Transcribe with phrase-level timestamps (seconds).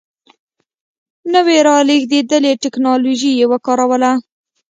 [1.33, 4.11] نوې رالېږدېدلې ټکنالوژي یې وکاروله.